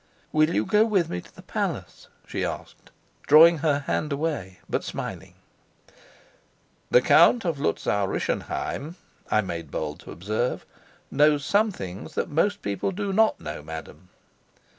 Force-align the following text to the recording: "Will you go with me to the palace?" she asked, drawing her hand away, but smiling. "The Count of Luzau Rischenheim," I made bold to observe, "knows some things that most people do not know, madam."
"Will 0.31 0.49
you 0.55 0.65
go 0.65 0.83
with 0.83 1.09
me 1.11 1.21
to 1.21 1.35
the 1.35 1.43
palace?" 1.43 2.07
she 2.25 2.43
asked, 2.43 2.89
drawing 3.27 3.59
her 3.59 3.81
hand 3.81 4.11
away, 4.11 4.59
but 4.67 4.83
smiling. 4.83 5.35
"The 6.89 7.03
Count 7.03 7.45
of 7.45 7.59
Luzau 7.59 8.07
Rischenheim," 8.07 8.95
I 9.29 9.41
made 9.41 9.69
bold 9.69 9.99
to 9.99 10.11
observe, 10.11 10.65
"knows 11.11 11.45
some 11.45 11.69
things 11.71 12.15
that 12.15 12.29
most 12.31 12.63
people 12.63 12.89
do 12.89 13.13
not 13.13 13.39
know, 13.39 13.61
madam." 13.61 14.09